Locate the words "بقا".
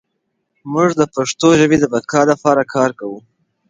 1.93-2.21